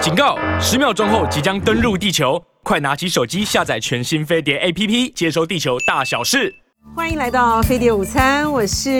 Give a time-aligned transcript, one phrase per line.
[0.00, 0.38] 警告！
[0.58, 6.54] 十秒钟后即将登陆地球，快拿起手机下载全新飞碟 APP，接收地球大小事。
[6.96, 8.90] 欢迎来到飞碟午餐，我是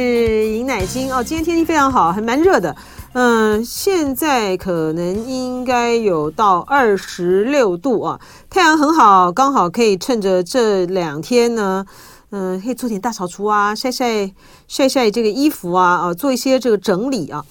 [0.46, 1.24] 尹乃菁哦。
[1.24, 2.76] 今天天气非常好，还蛮热的。
[3.14, 8.20] 嗯，现在可能应该有到二十六度啊，
[8.50, 11.86] 太阳很好，刚好可以趁着这两天呢，
[12.30, 14.30] 嗯，可以做点大扫除啊，晒晒
[14.68, 17.42] 晒晒这个衣服啊，啊，做一些这个整理啊。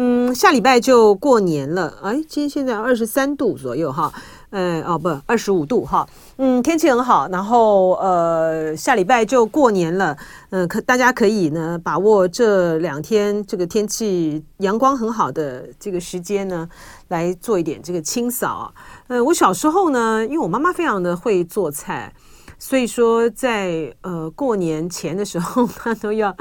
[0.00, 4.12] 嗯，下礼拜就过年了，哎，今天现在二十三度左右哈，
[4.50, 10.16] 呃，哦不，二十五度哈，嗯，天气很好，然后呃，下礼拜就过年了，
[10.50, 16.68] 嗯、可大家可以呢把握这两天这个天气阳光很好的这个时间呢，
[17.08, 18.72] 来做一点这个清扫。
[19.08, 22.14] 呃，我小时候呢，因为我妈妈非常的会做菜。
[22.60, 26.34] 所以说在，呃过年前的时候， 他都要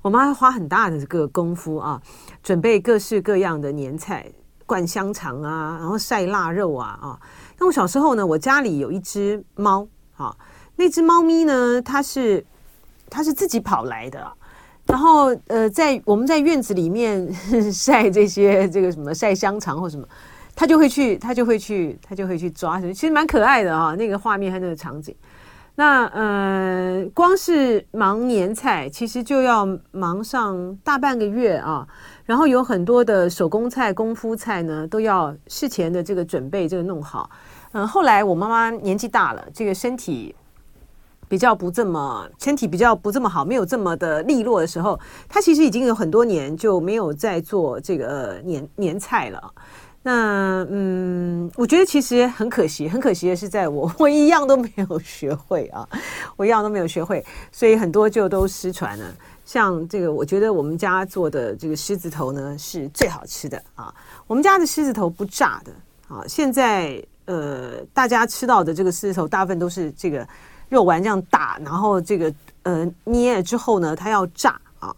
[0.00, 2.00] 我妈花很大的这个功夫啊，
[2.42, 4.26] 准备各式各样的年菜，
[4.66, 7.20] 灌香肠啊，然后晒腊肉啊啊。
[7.58, 9.86] 那我小时候呢，我家里有一只猫，
[10.16, 10.34] 啊，
[10.76, 12.44] 那只猫咪呢，它是
[13.10, 14.32] 它是自己跑来的，
[14.86, 17.32] 然后呃，在我们在院子里面
[17.72, 20.06] 晒这些这个什么晒香肠或什么，
[20.54, 25.14] 它就会去，它就会去，它就会去抓，其实蛮可爱的啊，那个画面和那个场景。
[25.78, 31.86] 那呃，光是忙年菜，其实就要忙上大半个月啊。
[32.24, 37.30] 然后有很多的手工菜、功夫菜呢，都要事前的这个准备，这个弄好。
[37.70, 40.34] 嗯、后来我妈妈年纪大了，这个身体
[41.28, 49.54] 比较不这么，身体比较不这么好，没有这么的利落的时候，她其实已经有很多年就没有再做这个年年菜了。
[50.10, 55.86] 那嗯，我觉得其实很可惜，很可惜的是，在我 我一样都没有学会啊，
[56.34, 59.04] 我一样都没有学会，所以很多就都失传了。
[59.44, 63.94] 像这个，我觉得我们家做的这个狮子头呢是最好吃的啊。
[64.26, 65.72] 我们家的狮子头不炸的
[66.08, 66.24] 啊。
[66.26, 70.26] 现在呃，大家吃到的这个狮子头，大部分都是这个
[70.70, 74.96] 肉丸这样打，然后这个呃捏了之后呢，它要炸啊。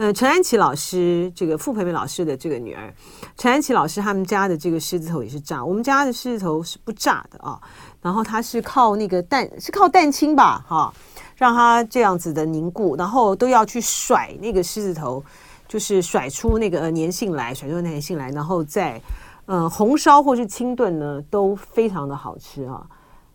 [0.00, 2.90] 呃，陈安琪老师，这个傅培梅老师的这个女儿，
[3.36, 7.60] 陈安琪老师他们家的这个狮子头也是炸，我们家的狮子头是不炸的啊。
[8.00, 10.90] 然后它是靠那个蛋，是靠蛋清吧，哈、
[11.36, 15.22] 让它这样子的凝固，然后都要去甩那个狮子头，
[15.68, 18.98] 就是甩出那个粘性来，甩出粘性来，然后再
[19.44, 22.86] 嗯、呃、红烧或是清炖呢，都非常的好吃啊。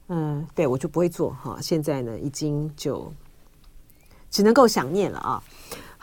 [0.08, 3.14] 嗯，对我就不会做哈、现在呢已经就
[4.32, 5.44] 只能够想念了啊。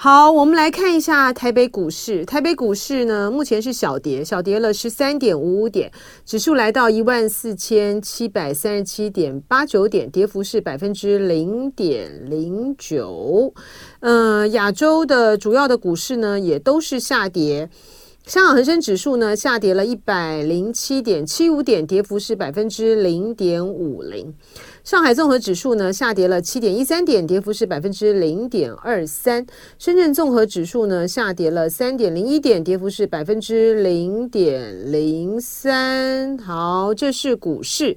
[0.04, 2.24] 好，我们来看一下台北股市。
[2.24, 5.92] 台北股市呢，目前是小跌，小跌了十三点五五点，
[6.26, 13.54] 指数来到一万四千七百三十七点八九点，跌幅是百分之零点零九。
[14.00, 17.70] 呃，亚洲的主要的股市呢，也都是下跌。
[18.26, 24.34] 香港恒生指数呢，下跌了一百零七点七五点，跌幅是百分之零点五零。
[24.84, 29.46] 上海综合指数呢，下跌了七点一三点，跌幅是百分之零点二三。
[29.78, 36.36] 深圳综合指数呢，下跌了三点零一点，跌幅是百分之零点零三。
[36.38, 37.96] 好，这是股市。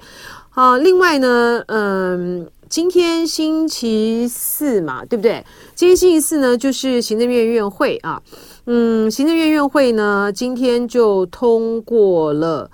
[0.52, 5.44] 好，另外呢，嗯，今天星期四嘛，对不对？
[5.74, 8.22] 今天星期四呢，就是行政院院会啊。
[8.68, 12.70] 嗯，行政院院会呢，今天就通过了，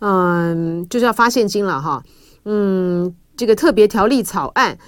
[0.00, 2.02] 嗯，就是要发现金了哈。
[2.44, 3.14] 嗯。
[3.42, 4.78] 这个特别条例草案，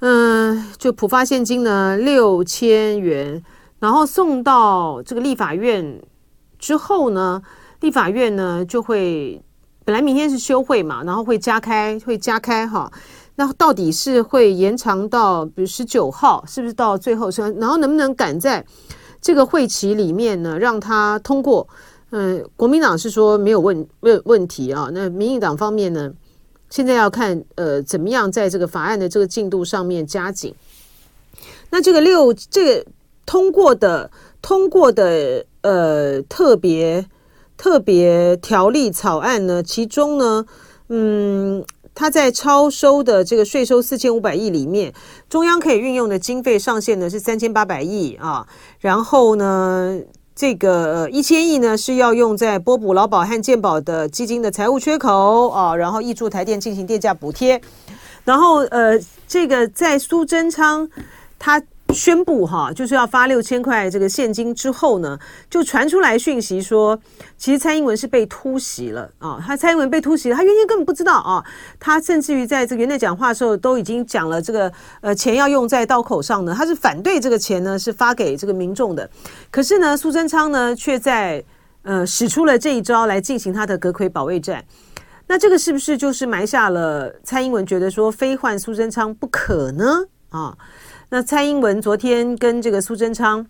[0.00, 3.40] 嗯，就普发现金呢六千元，
[3.78, 6.02] 然后送到这个立法院
[6.58, 7.40] 之后呢，
[7.78, 9.40] 立法院呢就会
[9.84, 12.90] 本来明天是休会嘛，然后会加开，会加开哈。
[13.36, 17.42] 那到底是会延长到比如十九号，是不是到最后是？
[17.60, 18.66] 然后能不能赶在
[19.20, 21.68] 这个会期里面呢，让它通过？
[22.10, 26.12] 嗯，国民党是说没有问问问题啊，那民进党方面呢？
[26.70, 30.54] 现在要看呃怎么样在这个法案的这个进度上面加紧。
[31.70, 32.86] 那这个六这个
[33.26, 37.06] 通过的通过的呃特别
[37.56, 40.46] 特别条例草案呢，其中呢，
[40.88, 44.92] 嗯，它在超收的这个税收四千五百亿里面，
[45.28, 48.46] 中央可以运用的经费上限呢是三千八百亿啊，
[48.80, 50.00] 然后呢。
[50.38, 57.60] 这个一千亿呢是要用在拨补劳保和健保的基金的财务缺口啊，然后挹注台电进行电价补贴，
[58.22, 58.96] 然后呃，
[59.26, 60.88] 这个在苏贞昌
[61.40, 61.60] 他。
[61.94, 65.18] 宣布哈，就是要发六千块这个现金之后呢，
[65.48, 66.98] 就传出来讯息说，
[67.36, 69.42] 其实蔡英文是被突袭了啊。
[69.44, 71.42] 他蔡英文被突袭了，他原先根本不知道啊。
[71.80, 74.70] 他甚至于在这个元旦讲话的时候，都已经讲了这个
[75.00, 76.54] 呃钱要用在刀口上呢。
[76.56, 79.08] 他是反对这个钱呢是发给这个民众的，
[79.50, 81.42] 可是呢，苏贞昌呢却在
[81.82, 84.62] 呃，使出了这一招来进行他的阁揆保卫战。
[85.26, 90.04] 那这个是不是就是埋下了蔡英文觉得说非换苏贞昌不可呢？
[90.30, 90.54] 啊，
[91.08, 93.46] 那蔡英文昨天跟这个苏贞昌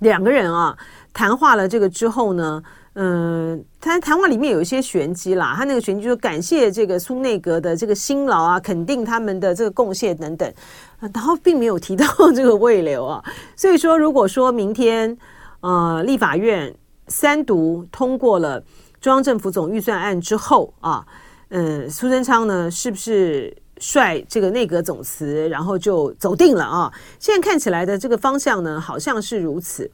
[0.00, 0.76] 两个人啊
[1.12, 2.62] 谈话了这个之后呢，
[2.94, 10.52] 嗯，他谈话里面有一些玄机啦，他那个玄机就是感谢这个苏内阁的这个辛劳啊，肯定他们的这个贡献等等，
[10.98, 13.24] 然后并没有提到 这个慰留啊，
[13.54, 15.16] 所以说如果说明天
[15.60, 16.74] 呃立法院
[17.08, 18.62] 三读通过了。
[18.98, 21.06] 中央政府总预算案之后啊，
[21.50, 26.92] 嗯，苏贞昌呢是不是率这个内阁总辞，然后就走定了啊？
[27.18, 29.90] 现在看起来的这个方向呢，好像是如此。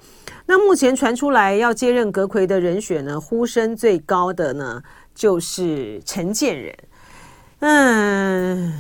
[0.47, 4.83] 那目前传出来要接任阁揆的人选呢，呼声最高的呢
[5.15, 6.75] 就是陈建仁。
[7.61, 8.73] 嗯，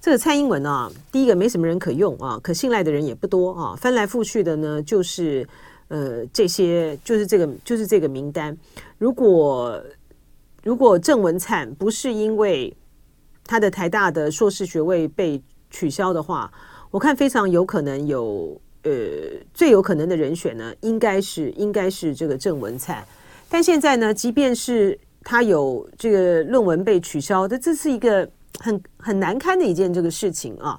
[0.00, 5.46] 这个蔡英文啊，第一个没什么人可用啊，可信赖的人也不多啊，翻来覆去的呢就是。
[5.88, 8.58] 呃，这些就是这个，就是这个名单。
[8.98, 9.80] 如果
[10.64, 12.76] 如果郑文灿不是因为
[13.46, 16.52] 他的台大的硕士学位被取消的话，
[16.90, 18.90] 我看非常有可能有呃
[19.54, 23.04] 最有可能的人选呢，应该是应该是这个郑文灿。
[23.48, 28.28] 但现在呢，即便是他有这个论文被取消，这这是一个
[28.58, 30.78] 很很难堪的一件这个事情啊。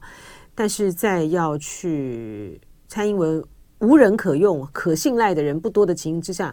[0.54, 3.44] 但是在要去蔡英文。
[3.80, 6.52] 无人可用、可信赖的人不多的情形之下，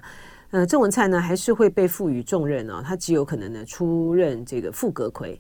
[0.51, 5.35] 呃，郑文灿呢还是会被赋予重任啊，他极有可能呢出任这个副阁揆。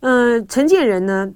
[0.00, 1.30] 呃，承建人呢，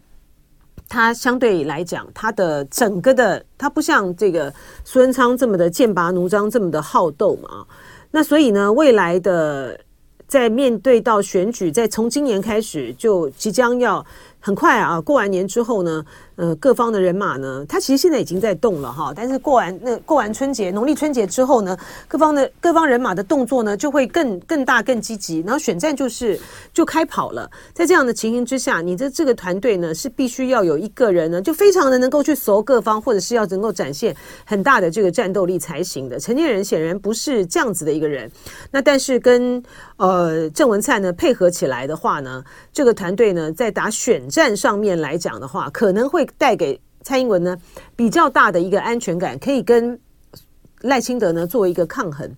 [0.89, 4.53] 他相对来讲，他的整个的他不像这个
[4.85, 7.67] 苏贞昌这么的剑拔弩张，这么的好斗嘛。
[8.11, 9.79] 那所以呢，未来的
[10.27, 14.05] 在面对到选举，在从今年开始就即将要
[14.45, 16.05] 很快啊，过完年之后呢。
[16.37, 19.13] 呃，各方的人马呢，他其实现在已经在动了哈。
[19.15, 25.39] 但是过完那过完春节，农历春节之后呢，各方的各方人马的动作呢，就会更更大、更积极。
[25.47, 26.37] 然后选战就是
[26.73, 27.49] 就开跑了。
[27.73, 34.13] 在这样的情形之下，你的这个团队呢，是必须要有一个人呢，就非常的能够去熟各方，或者是要能够展现
[34.45, 36.19] 很大的这个战斗力才行的。
[36.19, 38.29] 陈建仁显然不是这样子的一个人。
[38.73, 39.63] 那但是跟
[39.99, 42.43] 呃郑文灿呢配合起来的话呢，
[42.73, 46.25] 这个团队呢，在打选战上面来讲的话，可能会。
[46.37, 47.57] 带给蔡英文呢
[47.95, 49.99] 比较大的一个安全感，可以跟
[50.81, 52.35] 赖清德呢做一个抗衡。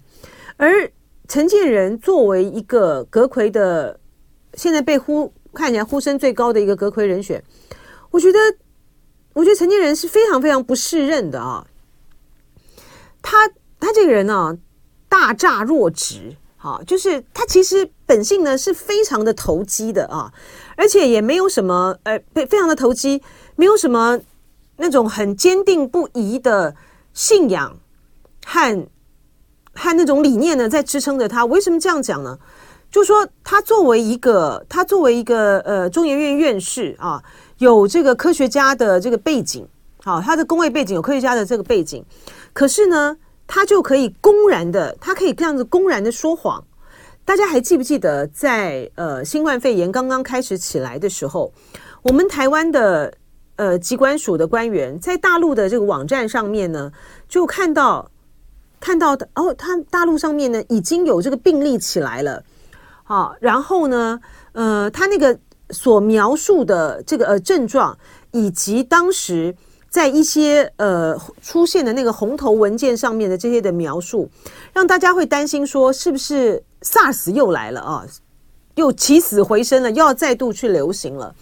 [0.57, 0.91] 而
[1.29, 3.99] 陈建仁作为一个阁揆的，
[4.55, 7.43] 现在被呼看起来呼声最高的一个阁揆人选，
[8.11, 8.39] 我觉得，
[9.33, 11.67] 我觉得陈建仁是非常非常不适任的啊。
[13.23, 13.49] 他
[13.81, 14.57] 他这个人呢、啊，
[15.09, 20.33] 大诈若直，哈，就是他其实本性呢是非常的投机的啊，
[20.77, 23.21] 而且也没有什么呃，非非常的投机。
[23.57, 24.21] 没有什么
[24.77, 26.75] 那种很坚定不移的
[27.15, 27.75] 信仰
[28.45, 28.87] 和
[29.73, 31.45] 和那种理念呢，在支撑着他。
[31.47, 32.39] 为什么这样讲呢？
[32.91, 37.23] 就说，他作为一个他作为一个呃中研院院士啊，
[37.59, 39.67] 有这个科学家的这个背景，
[40.05, 42.05] 好，他的工位背景有科学家的这个背景，
[42.53, 46.63] 可是呢，他就可以公然的，他可以这样子公然的说谎。
[47.27, 51.53] 大家还记不记得在，呃新冠肺炎刚刚开始起来的时候，
[52.03, 53.13] 我们台湾的。
[53.59, 56.93] 呃，机关署的官员在大陆的这个网站上面呢，
[57.27, 58.11] 就看到
[58.79, 62.45] 看到的哦，他大陆上面呢已经有这个病例起来了，
[63.03, 64.21] 好，然后呢，
[64.53, 65.39] 呃，他那个
[65.71, 67.99] 所描述的这个呃症状，
[68.31, 69.57] 以及当时
[69.89, 74.29] 在一些呃出现的那个红头文件上面的这些的描述，
[74.75, 78.07] 让大家会担心说，是不是 SARS 又来了啊？
[78.77, 81.35] 又起死回生了，又要再度去流行了。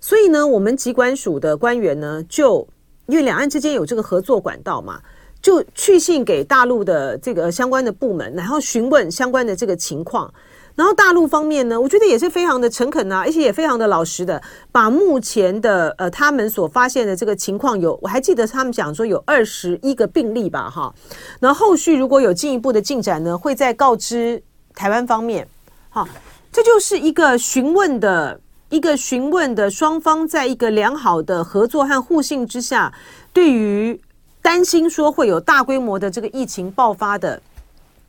[0.00, 2.66] 所以呢，我们疾管署的官员呢，就
[3.06, 5.00] 因为两岸之间有这个合作管道嘛，
[5.42, 10.32] 就去信给大陆的这个相关的部门，然后询问相关的这个情况。
[10.76, 20.92] 然后大陆方面呢，我觉得也是非常的诚恳啊，而且也非常的老实的，把目前的呃他们所发现的这个情况有，我还记得他们讲说有二十一个病例吧，哈。
[21.40, 24.42] 那后续如果有进一步的进展呢，会再告知
[24.74, 25.46] 台湾方面。
[25.88, 26.06] 好，
[26.52, 28.40] 这就是一个询问的。
[28.70, 32.92] 一个询问的双方，在一个良好的合作和互信之下，
[33.32, 34.00] 对于
[34.42, 37.40] 担心说会有大规模的这个疫情爆发的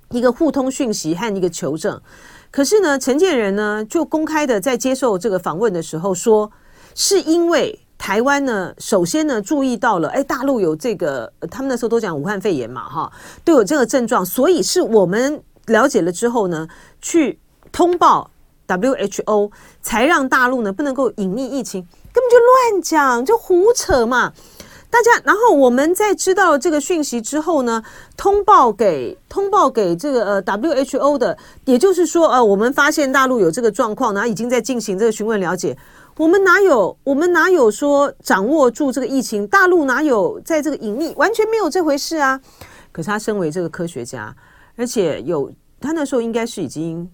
[0.10, 2.02] 一个互通讯息和一个求证。
[2.50, 6.52] 可是呢，陈建仁呢就公开的在接受这个访问的时候说，
[6.96, 13.12] 是因为台湾呢首先呢注意到了，哎，大陆有这个，他们那时候都讲武汉肺炎嘛，哈，
[13.44, 16.68] 都有这个症状，所以是我们了解了之后呢，
[17.02, 17.40] 去
[17.72, 18.32] 通报。
[18.68, 19.52] WHO
[19.84, 24.34] 才让大陆呢不能够隐匿疫情，根本就乱讲，就胡扯嘛！
[24.90, 27.84] 大家，然后我们在知道这个讯息之后呢，
[28.18, 35.78] 通报给通报给这个呃 WHO 的，也就是说呃，我们发现大陆有这个状况，然后已经在进行这个询问了解。
[36.18, 39.48] 我们哪有我们哪有说掌握住这个疫情？
[39.48, 41.14] 大陆哪有在这个隐匿？
[41.18, 42.42] 完全没有这回事啊！
[42.92, 44.36] 可是他身为这个科学家，
[44.76, 47.10] 而且有他那时候应该是已经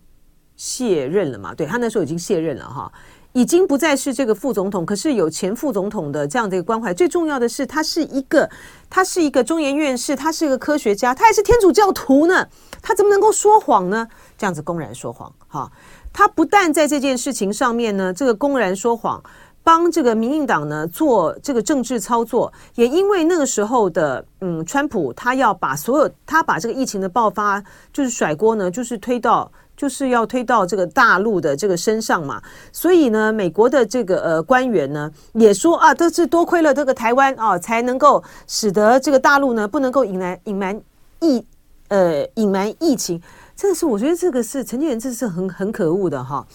[0.55, 1.53] 卸任了嘛？
[1.53, 2.91] 对，他那时候已经卸任了哈。
[3.33, 6.93] 已经不再是这个副总统，可是有前副总统的这样的一个关怀。
[6.93, 8.49] 最重要的是，他是一个，
[8.89, 12.45] 他是一个中研院士，他是一个科学家，他还是天主教徒呢。
[12.81, 14.05] 他怎么能够说谎呢？
[14.37, 15.71] 这样子公然说谎，哈。
[16.11, 19.23] 他不但在这件事情上面呢，这个公然说谎，
[19.63, 27.63] 帮这个民进党呢做这个政治操作，也因为那个时候的嗯，川普他要把所有他把这个疫情的爆发
[27.93, 29.51] 就是甩锅呢，就是推到。
[29.77, 32.39] 就是要推到这个大陆的这个身上嘛，
[32.71, 40.79] 所以呢，美国的这个呃官员呢也说啊，都是多亏了这个台湾啊，才能够使得这个大陆呢不能够隐瞒隐瞒
[41.19, 41.43] 疫
[41.87, 43.19] 呃隐瞒疫情，
[43.55, 46.45] 这是我觉得这个是陈建仁，这是很很可恶的哈。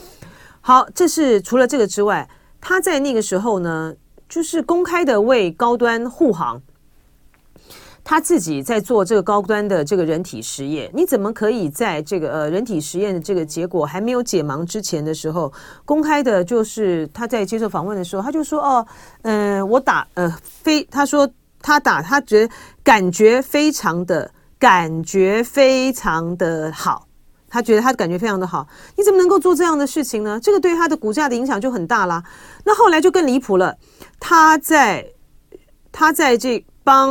[0.61, 2.29] 好，这是除了这个之外，
[2.61, 3.95] 他在那个时候呢，
[4.29, 6.61] 就是公开的为高端护航。
[8.09, 15.53] 他自己在做这个高端的这个人体实验，你怎么可以在这个呃人体实验的这个结果还没有解盲之前的时候，
[15.85, 18.87] 公开的就是他在接受访问的时候，他就说哦，
[19.23, 21.29] 嗯、呃，我打呃非，他说
[21.61, 22.49] 他打他觉
[22.85, 27.09] 感觉非常的感觉非常的好，
[27.49, 30.39] 他觉得他的感觉非常的好，你怎么能够做这样的事情呢？
[30.43, 32.23] 这个对他的股价的影响就很大啦。
[32.65, 33.77] 那后来就更离谱了，
[34.19, 35.07] 他在
[35.93, 36.65] 他在这。
[36.87, 37.11] 帮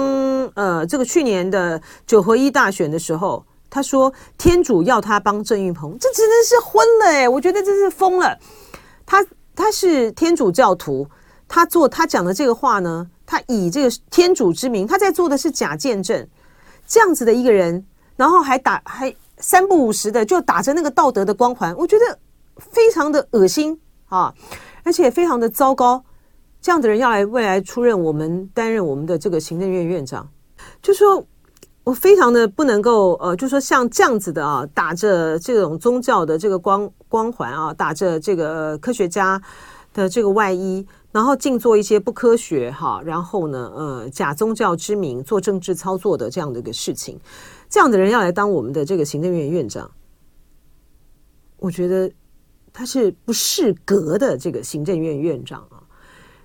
[0.54, 8.40] 呃，这个去年的九合一大选的时候，他说天主要他帮郑运鹏，这真的是昏了诶，我觉得这是疯了。
[9.06, 11.06] 他他是天主教徒，
[11.46, 16.26] 他做他讲的这个话呢，他以这个天主之名，他在做的是假见证，
[16.88, 22.20] 这样子的一个人，然后还打还三不五时的就打着那个道德的光环，我觉得
[22.58, 24.34] 非常的恶心啊，
[24.84, 26.04] 而且非常的糟糕。
[26.62, 30.28] 这样的人要来未来出任我们担任我们的这个行政院院长，
[30.82, 31.24] 就说
[31.84, 39.40] 我非常的不能够呃，就说像这样子的啊，打着这种宗教的这个光光环啊，打着这个科学家
[39.94, 47.20] 的这个外衣，然后净做一些不科学哈，然后呢呃假宗教之名做政治操作的这样的一个事情，
[47.76, 49.92] 这样的人要来当我们的这个行政院院长，
[51.58, 52.10] 我觉得
[52.72, 55.84] 他是不适格的这个行政院院长啊。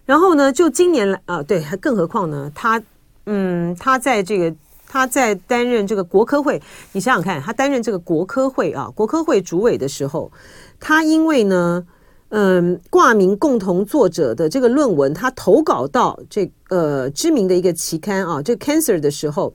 [0.05, 2.83] 然后呢，就今年来啊，对，更何况呢，他，
[3.27, 4.53] 嗯，他在这个
[4.89, 6.61] 他在担任这个国科会，
[6.91, 10.33] 你想想看，他担任这个国科会啊，国科会主委的时候，
[10.81, 11.87] 他因为呢，
[12.31, 19.53] 嗯，挂名共同作者的这个论文，他投稿到这呃知名的一个期刊啊，这 Cancer 的时候，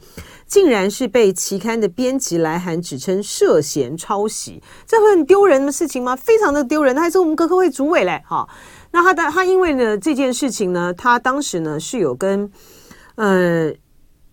[0.55, 6.15] 竟然是被期刊的编辑来函指称涉嫌抄袭，这会很丢人的事情吗？
[6.15, 8.47] 非常的丢人，他还是我们国科会主委嘞，哈。
[8.91, 12.49] 那他的他因为呢这件事情呢，他当时呢是有跟
[13.15, 13.69] 呃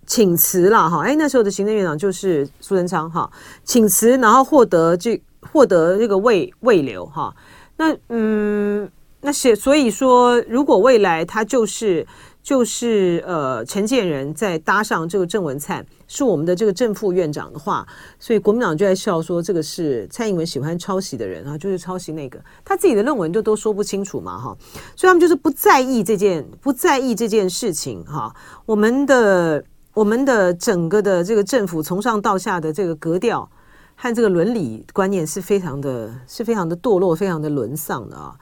[0.06, 3.28] 请辞了哈，哎那时候的行政院长就是苏贞昌哈，
[3.64, 7.34] 请辞然后获得这获得这个慰慰留哈，
[7.76, 8.88] 那嗯
[9.22, 12.06] 那些所以说如果未来他就是。
[12.42, 17.86] 就是呃，陈建仁再搭上这个郑文灿是我们的这个正副院长的话，
[18.18, 24.56] 所以国民党就在笑说这个是蔡英文喜欢抄袭的人啊，就是抄袭那个他自己的论文就都说不清楚嘛哈，
[24.96, 28.34] 所以他们就是不在意这件不在意这件事情哈。
[28.66, 33.48] 我们的我们的整个的这个政府从上到下的这个格调
[33.94, 38.34] 和这个伦理观念是非常的是非常的堕落，非常的沦丧的啊。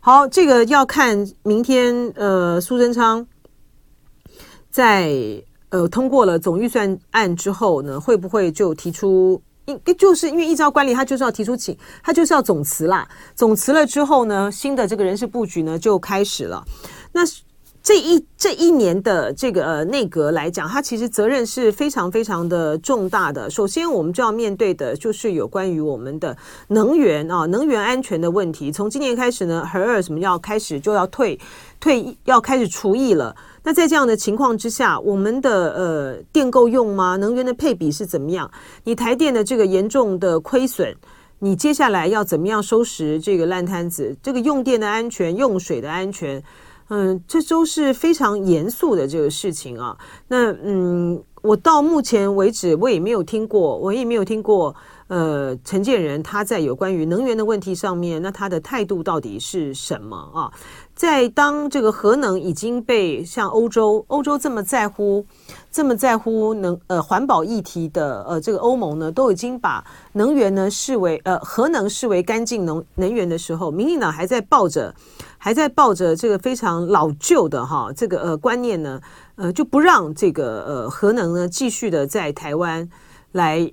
[0.00, 3.26] 好，这个要看明天呃苏贞昌。
[4.78, 5.12] 在
[5.70, 9.42] 呃通过了总预算案之后呢，会不会就提出？
[9.64, 13.08] 因就是因为依照惯例，他就是要提出请，他就是要总辞啦。
[13.34, 16.62] 总辞了之后呢，新的这个人事布局呢就开始了。
[17.10, 17.22] 那
[17.82, 23.50] 这一这一年的这个内阁来讲，他其实责任是非常非常的重大的。
[23.50, 26.36] 首先，我们就要面对的就是有关于我们的
[26.68, 28.70] 能源啊，能源安全的问题。
[28.70, 31.36] 从今年开始呢，核二什么要开始就要退
[31.80, 33.34] 退，要开始除役了。
[33.68, 37.16] 那在这样的情况之下，我们的呃电够用吗？
[37.16, 38.50] 能源的配比是怎么样？
[38.84, 40.96] 你台电的这个严重的亏损，
[41.40, 44.16] 你接下来要怎么样收拾这个烂摊子？
[44.22, 46.42] 这个用电的安全、用水的安全，
[46.88, 49.94] 嗯，这都是非常严肃的这个事情啊。
[50.28, 54.74] 那嗯，我到目前为止，我也没有听过，我也没有听过。
[55.08, 60.52] 呃，陈建仁他在有关于能源的问题上面，那他的态度到底是什么啊？
[60.94, 65.24] 在当这个核能已经被像欧洲，欧洲这么在乎，
[65.70, 74.94] 这么在乎能呃环保议题的呃这个欧盟呢，都已经把能源呢视为呃核能视为干净能能源的时候，民进党还在抱着
[75.38, 79.00] 还在抱着这个非常老旧的哈这个呃观念呢，
[79.36, 82.90] 呃就不让这个呃核能呢继续的在台湾
[83.32, 83.72] 来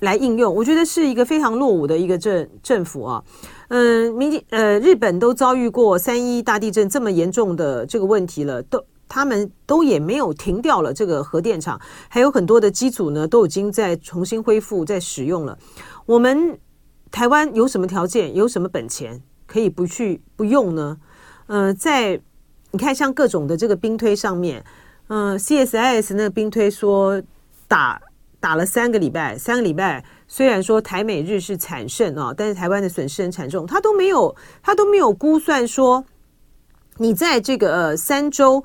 [0.00, 3.24] 来应用，我觉得是一个非常落伍的一个政政府啊。
[3.68, 15.58] 嗯，民呃，日本都遭遇过三一大地震这么严重的这个问题了，都他们都也没有停掉了这个核电厂，还有很多的机组呢都已经在重新恢复在使用了。
[16.04, 16.58] 我们
[17.10, 20.98] 台湾有什么条件，有什么本钱可以不去不用呢？
[21.46, 22.20] 呃，在
[22.72, 24.64] 你看像各种的这个兵推上面，
[25.08, 27.22] 嗯、，CSIS 那个兵推说
[27.68, 28.00] 打
[28.44, 30.04] 打了三个礼拜，三个礼拜。
[30.28, 36.04] 虽然说台美日是惨胜啊，但是台湾的损失很惨重，他都没有他都没有估算说，
[36.98, 38.62] 你在这个呃三周，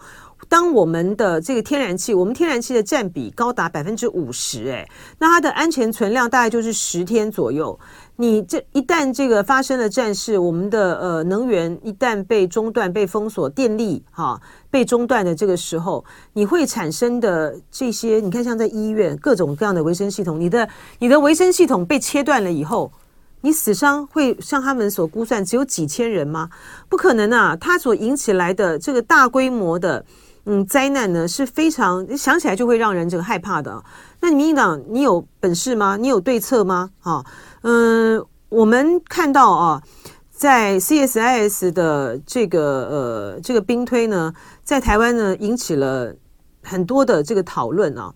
[0.50, 4.86] 当我们的这个天然气，我们天然气的占比高达百分之五十，诶，
[5.18, 7.80] 那它的安全存量大概就是十天左右。
[8.22, 20.68] 你这一旦这个发生了战事，我们的呃能源一旦被中断、被封锁，电力哈、啊、被中断的这个时候，你会产生的这些，你看像在医院各种各样的维生系统，你的
[21.00, 22.92] 你的维生系统被切断了以后，
[23.40, 26.50] 你死伤会像他们所估算只有几千人吗？
[26.90, 27.56] 不可能啊！
[27.56, 30.04] 它所引起来的这个大规模的
[30.44, 33.82] 嗯灾难呢，是非常想起来就会让人这个害怕的。
[34.20, 35.96] 那你民进党，你有本事吗？
[35.96, 36.90] 你有对策吗？
[37.00, 37.24] 哈？
[37.62, 39.84] 嗯，我们看到啊，
[40.32, 46.16] 在 CSIS 的这个呃这个兵推呢，在台湾呢引起了
[46.64, 48.14] 很多的这个讨论啊。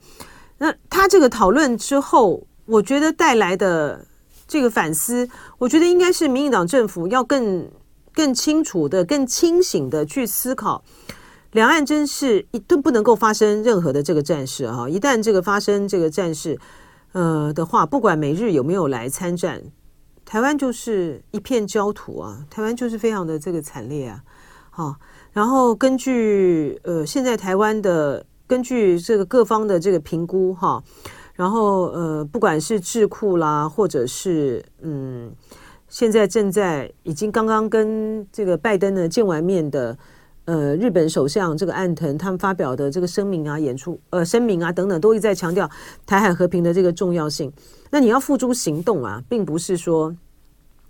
[0.60, 4.06] 那他这个讨论之后，我觉得带来的
[4.48, 7.70] 这个反思，我觉得应该是民进党政府要更
[8.14, 10.82] 更清楚的、更清醒的去思考，
[11.52, 14.88] 两岸真是一都不能够发生任何的这个战事哈。
[14.88, 16.58] 一旦这个发生这个战事。
[17.14, 19.62] 呃的话，不管美日有没有来参战，
[20.26, 22.46] 台湾就是一片焦土啊！
[22.50, 24.24] 台湾就是非常的这个惨烈啊！
[24.70, 24.96] 好，
[25.32, 30.84] 然后根据呃现在台湾的根据这个各方的这个评估哈，
[31.34, 35.32] 然后呃不管是智库啦，或者是嗯
[35.88, 39.98] 现在正在已经刚刚跟这个拜登呢见完面的。
[40.46, 45.70] 呃，日本首相这个岸藤他们发表的这个声明啊、演出呃声明啊等等，都一再强调
[46.06, 47.50] 台海和平的这个重要性。
[47.90, 50.14] 那你要付诸行动啊，并不是说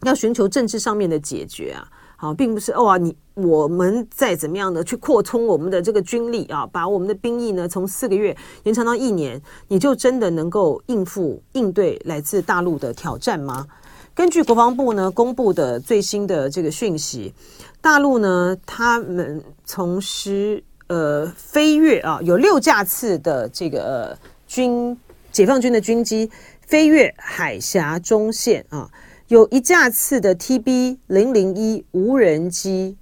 [0.02, 13.68] 要寻求政治上面的解决啊，好，并不是哦啊，你我们再怎么样的去扩充我们的这个军力啊，把我们的兵役呢从四个月延长到一年，你就真的能够应付应对来自大陆的挑战吗？
[14.16, 17.34] 根据国防部呢公布的最新的这个讯息。
[17.82, 24.98] 大陆呢，他们从十呃飞越啊，有六架次的这个、军
[25.32, 26.32] 解放军的军机
[26.66, 28.90] 飞越海峡中线啊，
[29.28, 32.96] 有一架次的 TB 零零一无人机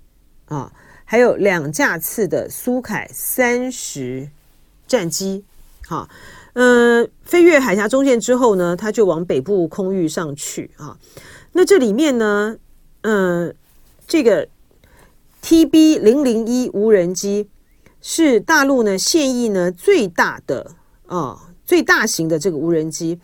[0.45, 0.71] 啊，
[1.05, 4.29] 还有两架次的苏凯三十
[4.87, 5.45] 战机。
[5.85, 6.09] 好、啊，
[6.53, 10.97] 呃，飞越海峡中线之后呢，它就往北部空域上去啊。
[11.53, 12.57] 那这里面呢，
[13.01, 13.53] 嗯、呃，
[14.07, 14.47] 这个。
[15.43, 17.49] TB 零零一无人机
[17.99, 20.69] 是大陆呢现役呢最大的
[21.07, 21.35] 啊、
[21.65, 23.19] 最大型的这个无人机，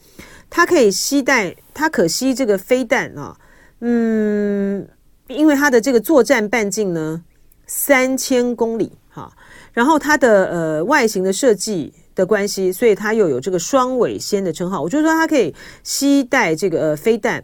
[0.49, 3.37] 它可以携带它可吸这个飞弹啊、
[3.81, 4.89] 嗯，
[5.27, 7.23] 因为它的这个作战半径呢
[7.67, 9.31] 三千公里哈、
[9.71, 14.81] 然后它的呃外形的设计的关系，所以它又有这个双尾仙的称号。
[14.81, 17.41] 我就说它可以携带这个呃飞弹，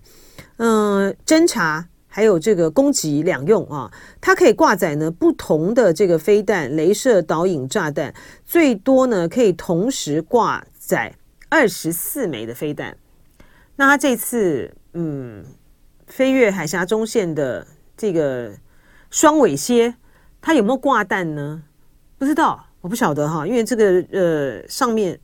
[0.58, 1.88] 嗯、侦察。
[2.16, 8.14] 还有这个攻击两用啊，它可以挂载呢不同的这个飞弹、镭射导引炸弹，
[8.46, 11.16] 最多呢可以同时挂载
[11.50, 12.96] 二十四枚的飞弹。
[13.78, 15.44] 那它这次嗯
[16.06, 17.66] 飞越海峡中线的
[17.98, 18.52] 这个
[19.10, 19.96] 双尾蝎，
[20.40, 21.64] 它有没有挂弹呢？
[22.20, 25.17] 不知道，我不晓得哈，因为这个呃上面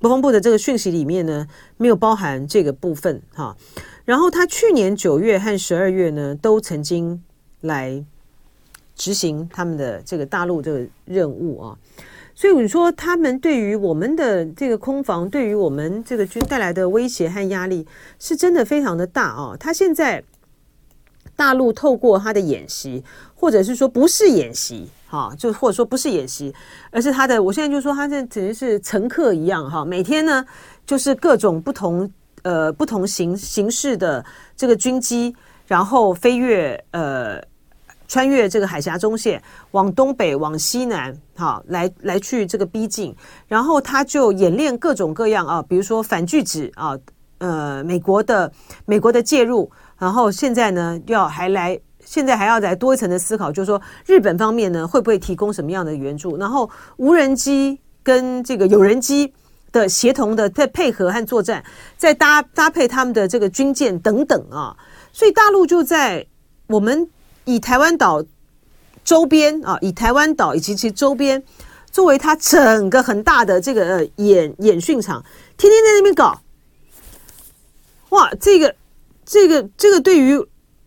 [0.00, 3.56] 国防部的这个讯息里面呢没有包含这个部分哈。
[4.04, 7.22] 然后他去年九月和十二月呢，都曾经
[7.60, 8.04] 来
[8.96, 11.78] 执行他们的这个大陆这个任务啊，
[12.34, 17.86] 所以你说他们对于我们的这个空防，对于我们这个军带来的威胁和压力，
[18.18, 19.56] 是真的非常的大啊。
[19.56, 20.24] 他现在
[21.36, 23.04] 大陆透过他的演习，
[23.36, 26.54] 或者是说不是演习，哈，就或者说不是演习，
[26.90, 30.44] 而是他的，我现在就说他这简直是乘客一样哈，每天呢
[30.84, 32.10] 就是各种不同。
[32.42, 34.24] 呃不同形形式的
[34.56, 35.34] 这个军机，
[35.66, 37.42] 然后飞越呃
[38.06, 39.42] 穿越这个海峡中线，
[39.72, 43.12] 往东北往西南，哈来来去这个逼近，
[43.48, 46.96] 然后他就演练各种各样啊，比如说反拒止啊，
[47.38, 48.52] 呃美国的
[48.84, 51.76] 美国的介入，然后现在呢要还来。
[52.08, 56.36] 现在还要再多一层的思考，就是说日本方面呢会不会提供什么样的援助？
[56.36, 59.34] 然后无人机跟这个有人机
[59.72, 61.62] 的协同的在配合和作战，
[61.98, 64.74] 再搭搭配他们的这个军舰等等啊，
[65.12, 66.24] 所以大陆就在
[66.68, 67.10] 我们
[67.44, 68.24] 以台湾岛
[69.04, 71.42] 周边啊，以台湾岛以及其周边
[71.90, 75.24] 作为它整个很大的这个演演训场，
[75.56, 76.40] 天天在那边搞。
[78.10, 78.72] 哇，这个
[79.24, 80.40] 这个这个对于。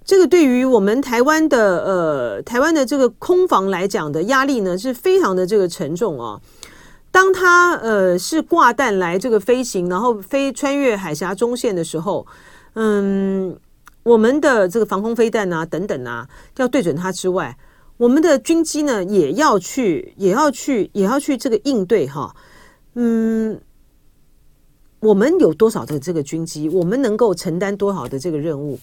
[0.09, 6.41] 这个对于我们台湾的呃台湾的这个空防来讲的压力呢，是非常的这个沉重啊。
[7.11, 12.25] 当它呃是挂弹来这个飞行，然后飞穿越海峡中线的时候，
[12.73, 13.55] 嗯，
[14.01, 17.55] 我们的这个防空飞弹啊等等啊，要对准它之外，
[17.97, 22.35] 我们的军机呢也要去也要去也要去这个应对哈。
[22.95, 23.61] 嗯，
[24.99, 28.77] 我们有多少的这个军机，我们能够承担多少的这个任务？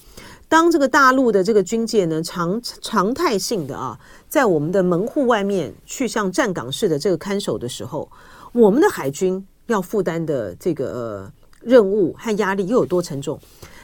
[0.48, 3.98] 当这个大陆的这个军舰呢，常常态性的啊，
[4.29, 8.09] 在我们的门户外面去像站岗式的这个看守的时候，
[8.52, 13.38] 我们的海军要负担的这个、任务和压力又有多沉重？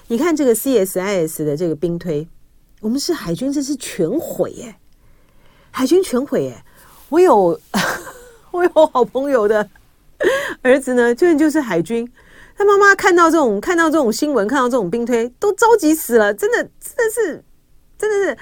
[0.06, 2.26] 你看这个 CSIS 的这个兵推，
[2.80, 4.76] 我们是海军，这是全毁耶，
[5.70, 6.64] 海军全毁耶！
[7.08, 7.60] 我有
[8.52, 9.68] 我有好朋友的
[10.62, 12.10] 儿子呢，就就是海军。
[12.62, 17.44] 他妈妈看到这种看到这种新闻，看到这种兵推，都着急死了，真的真的是
[17.98, 18.38] 真的是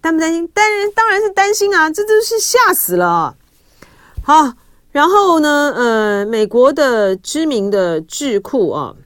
[0.00, 0.48] 担不担心？
[0.48, 3.36] 当然当然是担心啊，这真是吓死了。
[4.22, 4.50] 好，
[4.92, 8.96] 然后呢，呃，美国的知名的智库啊，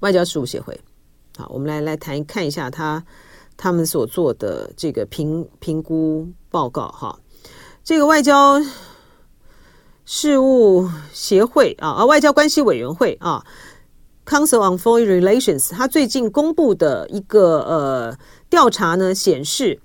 [0.00, 0.80] 外交事务协会，
[1.36, 3.04] 好，我们来来谈看一下他
[3.58, 7.18] 他们所做的这个评评估报告哈，
[7.84, 8.58] 这个外交。
[10.10, 13.44] 事务协会啊，啊，外交关系委员会啊
[14.24, 18.18] ，Council on Foreign Relations，他最近公布的一个呃
[18.48, 19.78] 调查呢，显示，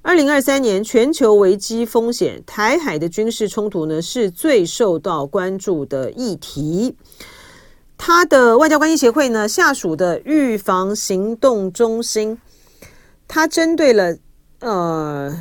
[0.00, 6.96] 二零二三年全球危机风险，台海的军事冲突呢是最受到关注的议题。
[7.98, 12.40] 他的外交关系协会呢下属的预防行动中心，
[13.28, 14.16] 他针对了
[14.60, 15.38] 呃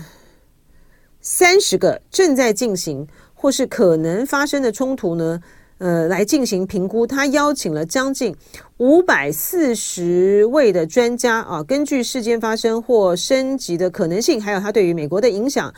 [1.21, 3.07] 三十个正在进行。
[3.35, 5.39] 或是可能发生的冲突呢，
[5.77, 7.05] 呃，来进行评估。
[7.05, 8.35] 他邀请了将近
[8.77, 15.71] 五百四十位的专家啊，根据事件发生或升级的可能性，还有它对于美国的影响，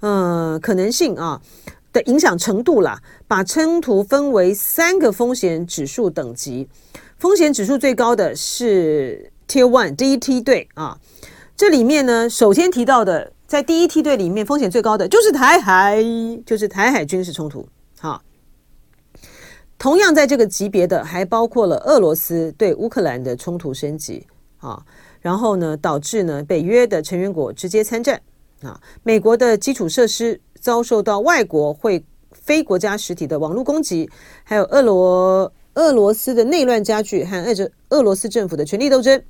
[0.00, 1.40] 呃，可能性啊
[1.92, 6.66] 的影响程度啦，把冲突分为三个风险指数等级。
[7.18, 10.98] 风险指数最高的是 Tier One 第一梯队啊，
[11.56, 13.31] 这里面呢，首先提到的。
[13.52, 16.02] 在第一梯队里面，风险最高的就是台海，
[16.46, 17.68] 就是台海军事冲突。
[18.00, 18.22] 好，
[19.76, 24.26] 同样在这个级别的，还包括了俄罗斯对乌克兰的冲突升级。
[24.56, 24.82] 啊，
[25.20, 28.18] 然后呢，导致呢北约的成员国直接参战。
[28.62, 34.08] 啊，美国的基础设施遭受到外国会非国家实体的网络攻击，
[34.44, 39.22] 还有俄罗俄罗斯的内乱加剧和俄俄罗斯政府的权力斗争。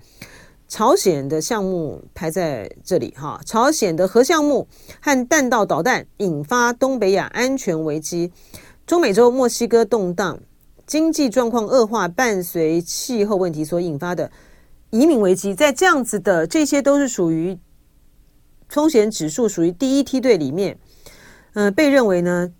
[0.72, 4.66] 朝鲜的项目排在这里哈，朝鲜的核项目
[5.02, 8.32] 和弹道导弹引发东北亚安全危机，
[8.86, 10.40] 中美洲墨西哥动荡，
[10.86, 14.32] 经济状况恶化，伴随气候问题所引发的
[14.88, 17.58] 移民危机，在这样子的这些都是属于
[18.70, 20.78] 风险指数属于第一梯队里面，
[21.52, 22.50] 呃，被认为呢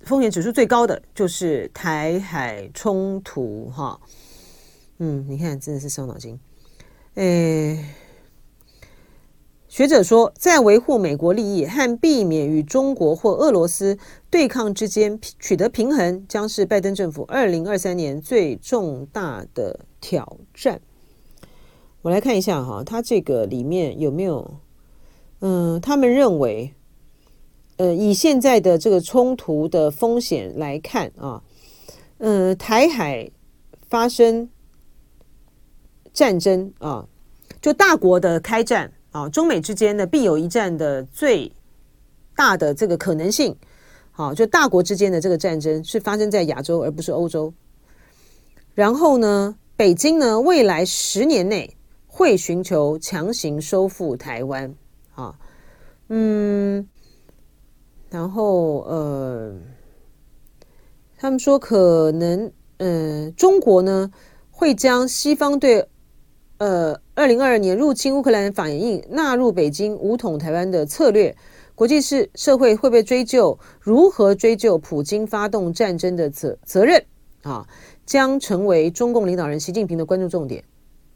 [0.00, 4.00] 风险指数最高的就是台海冲突哈，
[4.98, 6.36] 嗯，你看真的是伤脑筋。
[7.14, 7.78] 诶，
[9.68, 13.98] 学者说，在维护美国利益和避免与中国或俄罗斯
[14.30, 20.80] 对抗之间取得平衡，将是拜登政府二零二三年最重大的挑战。
[22.00, 24.54] 我来看一下哈，他这个里面有没有？
[25.40, 26.72] 嗯，他们认为，
[27.76, 31.42] 呃，以现在的这个冲突的风险来看啊，
[32.16, 33.30] 呃，台海
[33.86, 34.48] 发生。
[36.12, 37.06] 战争啊，
[37.60, 41.50] 就大国的开战啊，中美之间呢必有一战的最
[42.36, 43.56] 大的这个可能性，
[44.10, 47.52] 好，就大国之间的这个战争是发生在亚洲而不是欧洲。
[48.74, 54.74] 然后呢，北京呢，未来十年内会寻求强行收复台湾
[55.14, 55.34] 啊，
[56.08, 56.86] 嗯，
[58.10, 59.54] 然后呃，
[61.16, 64.10] 他们说可能，呃，中国呢。
[64.54, 65.84] 会将西方对
[66.62, 71.34] 呃二零二二年入侵乌克兰反应纳入北京武统台湾的策略。
[71.74, 77.04] 国际是社会会被追究如何追究普京发动战争的责责任
[77.42, 77.66] 啊，
[78.06, 80.62] 将成为中共领导人习近平的关注重点。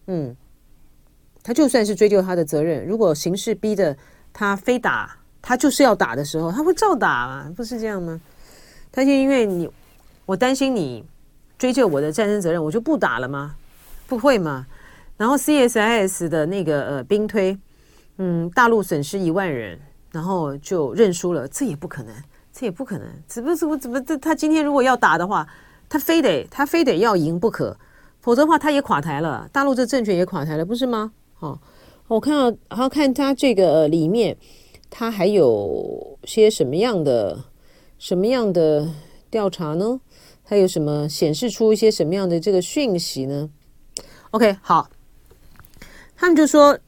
[0.09, 0.35] 嗯，
[1.45, 3.97] 他就算是追究他的责任，如果形势逼得
[4.33, 8.21] 他非打，他就是要打的时候，他会照打嘛，不是这样吗？
[8.91, 9.71] 他就因为你，
[10.25, 11.05] 我担心你
[11.57, 13.55] 追究我的战争责任，我就不打了吗？
[14.09, 14.67] 不会吗。
[15.17, 17.59] 然后 CSIS 的那个呃兵推，
[18.19, 19.79] 嗯，大陆损失一万人。
[20.13, 22.15] 然后就认输了，这也不可能，
[22.51, 23.07] 这也不可能。
[23.27, 24.01] 怎么怎么怎么？
[24.01, 25.47] 这他今天如果要打的话，
[25.91, 27.77] 他非得他非得要赢不可，
[28.23, 31.13] 否则的话他也垮台了，大陆这政权也垮台了，不是吗？
[31.35, 31.59] 好、哦，
[32.09, 34.35] 我看到，然后看他这个里面，
[34.89, 37.39] 他还有些什么样的
[37.99, 38.89] 什么样的
[39.29, 40.01] 调查呢？
[40.45, 43.51] 还有什么显示出一些什么样的这个讯息呢
[44.31, 44.89] ？OK，好，
[46.17, 46.79] 他们就说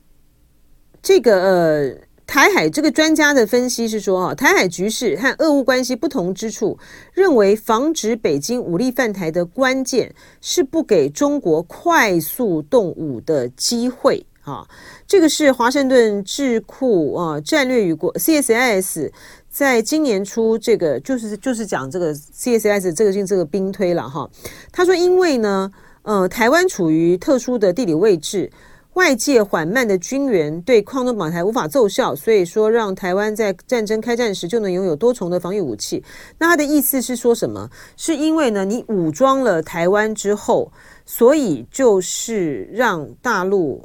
[1.03, 2.09] 这个呃。
[2.31, 6.79] 台海这个专家的分析是说，哈，台海局势和俄乌关系不同之处，
[7.15, 14.27] 认为防止北京武力犯台的关键是不给中国快速动武的机会。
[14.43, 14.69] 啊，
[15.07, 19.11] 这个是华盛顿智库啊战略与国 CSIS
[19.49, 24.29] 在今年初这个就是就是讲这个 CSIS 这个这个兵推了哈。
[24.71, 28.51] 他说，因为呢，呃，台湾处于特殊的地理位置。
[28.99, 36.03] 外界缓慢的军援对矿中保台无法奏效，所以说让台湾在战争开战时就能拥有多重的防御武器。
[36.37, 37.71] 那他的意思是说什么？
[37.97, 40.73] 是因为呢，你武装了台湾之后，
[41.07, 43.81] 所以就是让大陆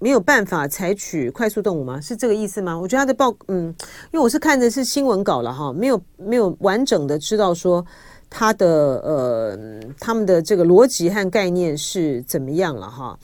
[0.00, 2.00] 没有办法采取快速动武吗？
[2.00, 2.76] 是这个意思吗？
[2.76, 3.72] 我觉得他的报，嗯，
[4.10, 7.86] 因为我是看的是新闻稿了哈，没有没有完整的知道说
[8.28, 8.66] 他的
[9.04, 9.58] 呃
[10.00, 13.16] 他们的这个逻辑和概念是怎么样了哈。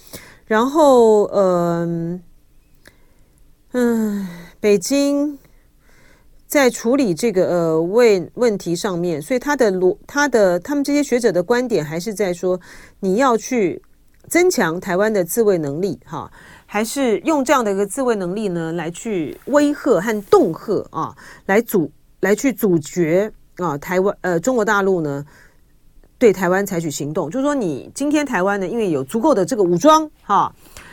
[0.46, 2.22] 然后，嗯、
[3.72, 4.28] 呃，嗯，
[4.60, 5.38] 北京
[6.46, 12.60] 在处理这个呃问问题上面，所以他的逻，他的他们这些学者的观点还是在说，
[13.00, 13.82] 你要去
[14.28, 16.30] 增强台湾的自卫能力，哈，
[16.66, 25.24] 还是用这样的一个自卫能力呢，来去威吓和恫吓啊，来阻来去阻绝啊台湾呃中国大陆呢。
[26.24, 30.50] 对台湾采取行动，就是说，你今天台湾呢，因为有足够的这个武装哈，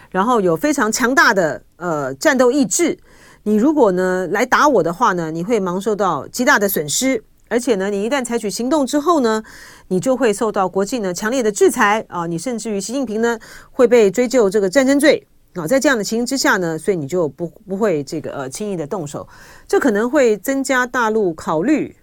[0.09, 2.99] 然后有非常强大的呃战斗意志，
[3.43, 9.41] 你如果呢来打我的话呢，你会蒙受到极大的损失，而且呢，你一旦采取行动之后呢，
[9.87, 13.39] 你就会受到国际呢强烈的制裁啊，你甚至于习近平呢
[13.71, 19.25] 会被追究这个战争罪啊，在这样的情形之下呢，所以你就不不会这个呃轻易的动手，
[19.65, 21.95] 这可能会增加大陆考虑。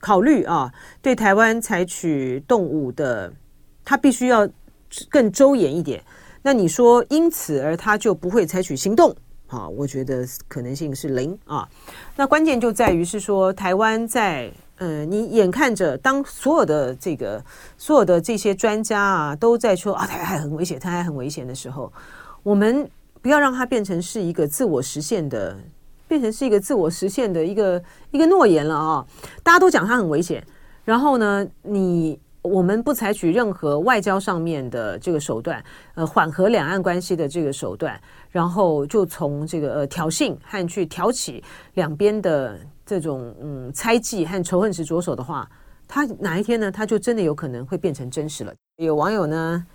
[0.00, 3.32] 考虑啊，对台湾采取动武的，
[3.84, 4.48] 他必须要
[5.08, 6.02] 更周延一点。
[6.42, 9.14] 那你说因此而他就不会采取行动
[9.48, 9.68] 啊？
[9.68, 11.68] 我觉得可能性是零啊。
[12.16, 17.44] 那关键就在于是说，台湾在嗯、呃，你眼看着当所有的这个
[17.76, 21.92] 所有的这些专家啊都在说啊，台海很危险，台海很危险的时候，
[22.44, 22.88] 我们
[23.20, 25.58] 不要让它变成是一个自我实现的。
[26.08, 29.06] 变成是一个自我实现的一个一个诺言了啊、
[29.42, 30.42] 大家都讲它很危险，
[30.84, 35.62] 然后呢，你我们不采取任何外交上面的这个手段，
[35.94, 41.44] 呃，缓和两岸关系的这个手段，然后就从这个呃挑衅和去挑起
[41.74, 45.46] 两边的这种嗯猜忌和仇恨值着手的话，
[45.86, 48.54] 他哪一天呢，他就真的有可能会变成真实了。
[48.76, 49.66] 有网友呢，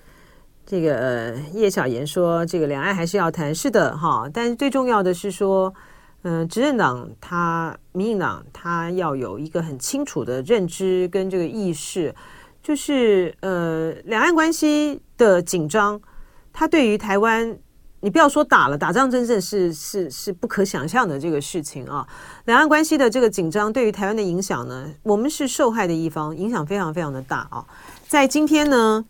[0.65, 5.71] 这个呃叶小言说，这个两岸还是要谈，是的哈，但是最重要的是说。
[6.23, 12.15] 嗯，执政党他民进党他要有一个很清楚的认知跟这个意识，
[12.61, 16.01] 就是呃两岸关系的紧张，
[16.53, 17.57] 他对于台湾，
[17.99, 22.07] 你不要说打了，打仗真正是是是不可想象的这个事情啊。
[22.45, 27.65] 两岸关系的这个紧张对于台湾的影响呢，我们是受害的一方，影响非常非常的大啊。
[28.07, 29.05] 在今天呢。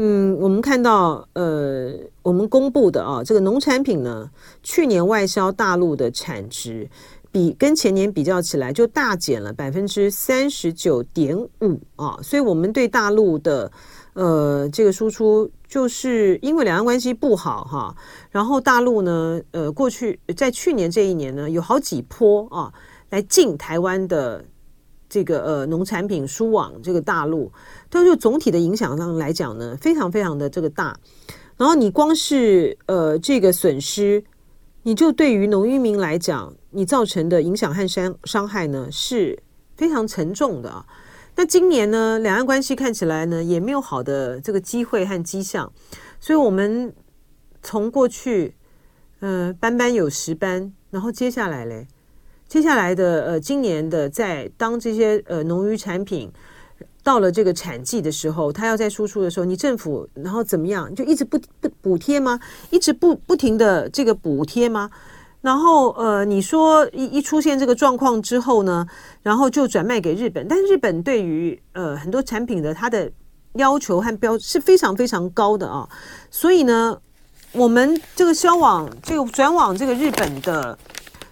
[0.00, 4.30] 嗯，我们看到，呃，我们公布的啊，这个农产品呢，
[4.62, 6.88] 去年外销大陆的产值
[7.32, 13.72] 比跟前年比较起来就大减了百分之三十九点五啊，所以我们对大陆的
[14.12, 17.92] 呃这个输出，就是因为两岸关系不好哈，
[18.30, 22.72] 然后大陆呢，呃，过去在去年这一年呢，有好几波啊
[23.10, 24.44] 来进台湾的。
[25.08, 27.50] 这个呃农产品输往这个大陆，
[27.88, 30.98] 但就总体的影响上来讲呢，非常非常的这个大。
[31.56, 34.22] 然后你光是呃这个损失，
[34.82, 39.42] 你就对于农渔民来讲，你造成的影响和伤伤害呢是
[39.76, 40.86] 非常沉重的。
[41.34, 45.72] 那今年呢，两岸关系看起来呢也没有好的这个机会和迹象，
[46.20, 46.92] 所以我们
[47.62, 48.54] 从过去，
[49.20, 51.86] 呃，班班有十班，然后接下来嘞，
[52.48, 56.30] 接下来的呃，今年的在当这些呃农渔产品
[57.02, 62.40] 到了这个产季的时候，它要在输出的时候，你政府然后怎么样，就一直不不补贴吗？
[62.70, 64.90] 一直不不停的这个补贴吗？
[65.42, 68.86] 然后，呃，你说一一出现这个状况之后呢，
[69.22, 73.10] 然后就转卖给日本，但是日本对于呃很多产品的它的
[73.54, 75.88] 要求和标是非常非常高的啊，
[76.30, 76.98] 所以呢，
[77.52, 80.76] 我们这个销往这个转往这个日本的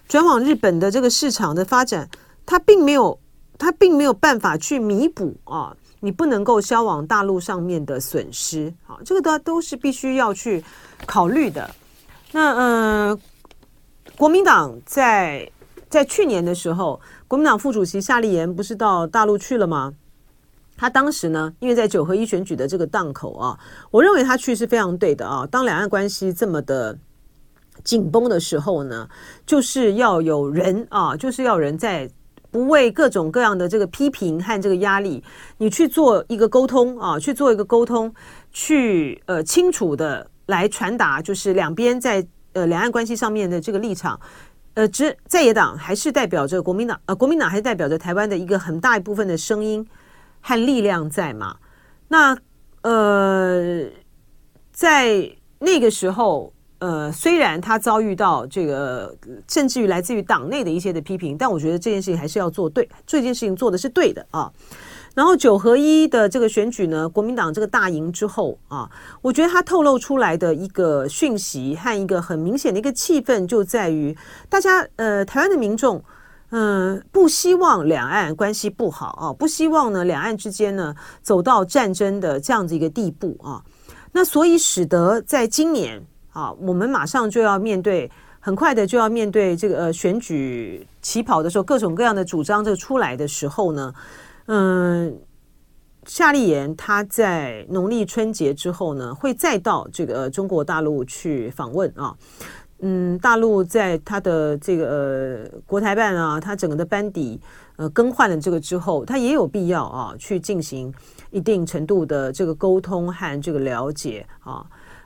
[0.07, 2.09] 转往日本的这个市场的发展，
[2.45, 3.19] 它并没有
[3.57, 10.63] 它并没有办法去弥补啊，你不能够销往大陆上面的损失啊，这个都都是必须要去
[11.05, 11.69] 考虑的。
[12.31, 13.19] 那呃。
[14.15, 15.47] 国民党在
[15.91, 19.93] 在去年的时候，国民党副主席夏立言不是到大陆去了吗？
[20.75, 23.59] 他当时呢，因为在九合一选举的这个档口啊，
[23.91, 25.45] 我认为他去是非常对的啊。
[25.45, 26.97] 当两岸关系这么的
[27.87, 29.07] 紧绷的时候呢，
[29.45, 32.09] 就是要有人啊，就是要人在
[32.51, 35.23] 不为各种各样的这个批评和这个压力，
[35.57, 38.13] 你去做一个沟通啊，去做一个沟通，
[38.51, 42.27] 去呃清楚的来传达，就是两边在。
[42.53, 44.19] 呃，两岸关系上面的这个立场，
[44.73, 49.85] 呃，只在野党还是代表着国民党，呃，国民党还是代表着台湾的一个很大一部分的声音
[50.41, 51.55] 和力量在嘛？
[52.07, 52.35] 那
[52.81, 53.85] 呃，
[54.71, 59.15] 在那个时候，呃，虽然他遭遇到这个，
[59.47, 64.51] 甚至于来自于党内的一些的批评，但我觉得这件事情还是要做对，这件事情做的是对的啊。
[65.15, 68.87] 然后九合一的这个选举呢，国民党这个大赢之后啊，
[69.23, 74.15] 我觉得它透露出来的一个讯息和一个很明显的一个气氛，就在于
[74.47, 76.03] 大家呃，台湾的民众
[76.51, 83.61] 嗯、不希望两岸关系不好啊，不希望呢两岸之间呢走到战争的这样子一个地步啊。
[84.13, 86.01] 那所以使得在今年
[86.37, 93.91] 啊，我们马上就要面对，很快的就要面对这个呃选举起跑的时候，各种各样的主张这出来的时候呢。
[94.45, 95.19] 嗯，
[96.05, 102.15] 夏立言他在农历春节之后呢，会再到这个中国大陆去访问啊。
[102.81, 107.41] 嗯，大陆在他的这个呃国台办啊，他整个的班底
[107.77, 110.93] 呃更换了这个之后，他也有必要啊去进行
[111.31, 114.63] 一定程度的这个沟通和这个了解啊。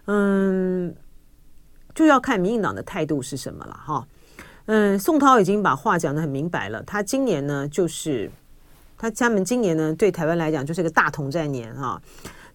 [0.08, 0.94] 嗯，
[1.96, 4.08] 就要看民进党的态度是什么了哈。
[4.66, 8.32] 嗯，宋涛已经把话讲得很明白了，他今年呢就是。
[8.98, 12.00] 他他们今年呢，对台湾来讲就是个大统战年哈、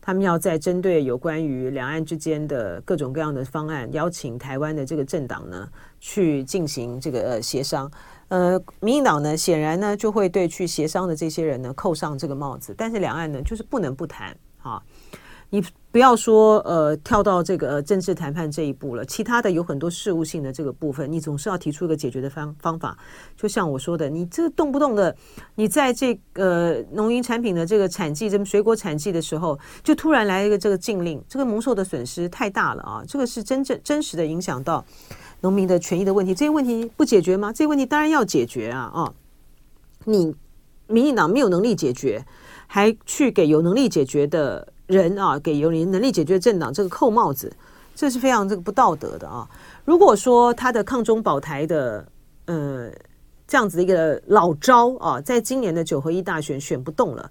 [0.00, 5.68] 他们要在针对有关于两岸之间的各种各样的方案，邀请台湾的这个政党呢
[5.98, 7.90] 去进行这个呃协商。
[8.28, 14.80] 呃，民进党呢显然呢就会对去协商的这些人呢扣上这个帽子，但是两岸呢就是不能不谈啊。
[15.50, 15.60] 你
[15.96, 22.98] 不要说呃跳到这个政治谈判这一步了，其他的有很多事务性的这个部分，你总是要提出一个解决的方方法。
[23.34, 25.16] 就像我说的，你这动不动的，
[25.54, 33.02] 你在这个农业产品的这个产季，这么水果产季的时候，就突然来一个这个禁令，这个蒙受的损失太大了啊！
[33.08, 34.84] 这个是真正真实的影响到
[35.40, 36.34] 农民的权益的问题。
[36.34, 37.50] 这些问题不解决吗？
[37.50, 38.92] 这些问题当然要解决啊！
[38.94, 39.14] 啊，
[40.04, 40.34] 你
[40.88, 42.22] 民进党没有能力解决，
[42.66, 44.74] 还去给有能力解决的。
[44.86, 47.52] 人啊，给有能力解决政党这个扣帽子，
[47.94, 49.48] 这是非常这个不道德的啊！
[49.84, 52.06] 如果说他的抗中保台的，
[52.44, 52.90] 呃，
[53.48, 57.30] 这样子一个老招啊，在今年的九合一大选选不动了，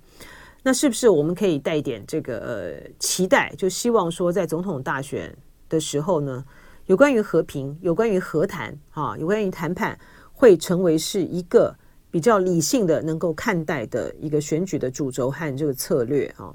[0.63, 5.33] 那是不是我们可以带一点这个呃期待，就希望说在总统大选
[5.69, 6.43] 的时候呢，
[6.87, 9.97] 有关于和平、有关于和谈啊、有关于谈判，
[10.33, 11.73] 会成为是一个
[12.11, 16.53] 比较理性的、能够看待的一个选举的主轴和这个策略啊。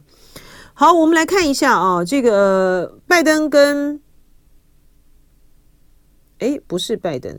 [0.81, 4.01] 好，我们来看一下啊，这个拜登跟，
[6.39, 7.39] 哎，不是拜登，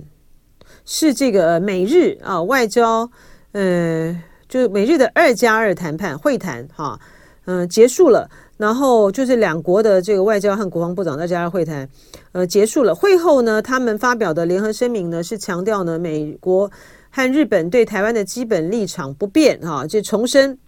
[0.85, 3.09] 是这个美日啊外交，
[3.53, 4.15] 呃，
[4.47, 6.99] 就是美日的二加二谈判会谈哈，
[7.45, 11.89] 嗯，结束了，然后就是两国的这个外交和国防部长二加二会谈，
[12.33, 12.93] 呃，结束了。
[12.93, 16.69] 会后呢，他们发表的联合声明呢，是强调呢，美国
[17.09, 20.59] 和日本对台湾的基本立场不变哈，就重申。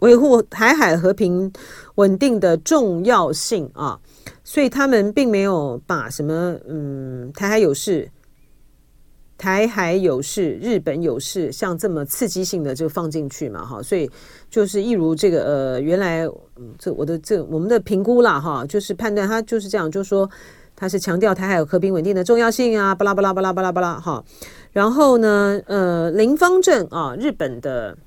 [0.00, 1.52] 维护台海和平
[1.96, 3.98] 稳定的重要性啊，
[4.44, 8.08] 所以他们并没有把什么嗯台海有事、
[9.36, 14.08] 台海有事、日本有事，像这么刺激性的就放进去嘛哈，所以
[14.48, 16.24] 就是一如这个呃原来
[16.56, 20.30] 嗯这我的这我们的评估啦哈，就是判断他就是这样，就说
[20.76, 24.24] 他是强调台海和平稳定的重要性啊，巴拉巴拉巴拉巴拉巴拉哈，
[24.70, 27.98] 然后呢呃林芳正啊日本的。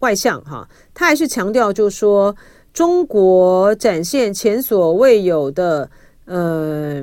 [0.00, 2.34] 外向哈，他还是强调，就是说
[2.72, 5.90] 中国展现前所未有的
[6.24, 7.02] 呃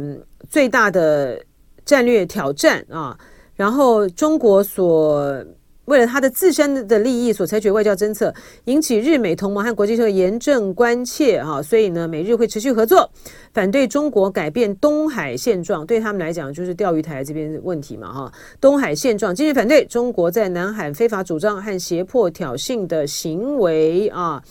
[0.49, 1.43] 最大的
[1.85, 3.17] 战略挑战啊，
[3.55, 5.43] 然后中国所。
[5.85, 8.33] 为了他的自身的利益所采取外交政策，
[8.65, 13.09] 引起日美同盟和国际社会严正关切哈，所以呢，美日会持续合作，
[13.53, 15.85] 反对中国改变东海现状。
[15.85, 18.31] 对他们来讲，就是钓鱼台这边问题嘛哈。
[18.61, 24.41] 东海现状，继续反对中国在南海非法主张和胁迫挑衅的行为啊。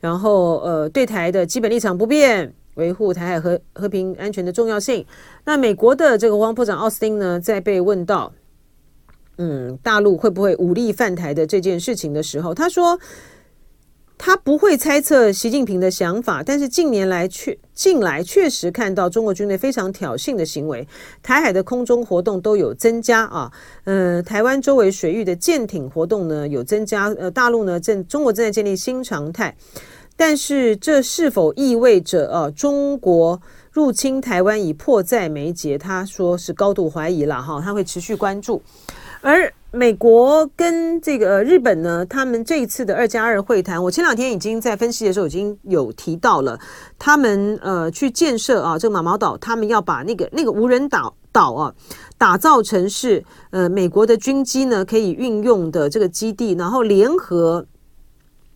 [0.00, 5.04] 然后呃，对台的基本立场不变，维护台海和和平安全的重要性。
[5.44, 8.32] 那美国的这个国防部长奥斯汀呢，在被问到。
[9.42, 13.00] 嗯，大陆会不会武力犯台的这件事情的时候，他说
[14.18, 20.86] 他不会猜测习近平的想法，但是近年来确近来确实看到中国军队非常挑衅的行为，
[21.22, 23.50] 台海的空中活动都有增加啊，
[23.84, 29.56] 呃，台湾周围水域的舰艇活动呢有增加，呃，大陆呢正中国正在建立新常态，
[30.16, 33.40] 但是这是否意味着啊中国
[33.72, 35.78] 入侵台湾已迫在眉睫？
[35.78, 38.60] 他说是高度怀疑了哈，他会持续关注。
[39.22, 46.58] 而美国跟这个日本呢，他们这一次的二加二会谈，我前两天已经在分析的时候已经有提到了，
[46.98, 51.74] 他们呃去建设啊这个马毛岛，他们要把那个那个无人岛岛啊
[52.18, 57.64] 打造成是呃美国的军机呢可以运用的这个基地，然后联合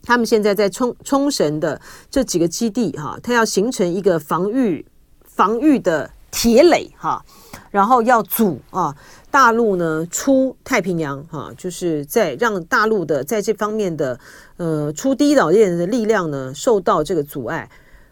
[0.03, 4.85] 他们现在在冲冲绳的这几个基地哈，它要形成一个防御
[5.23, 7.25] 防御的铁垒哈，
[7.71, 8.95] 然后要阻啊。
[9.31, 14.17] 大陆呢出太平洋哈，就是在让大陆的在这方面的
[14.59, 17.69] 呃出第一岛链的力量呢受到这个阻碍。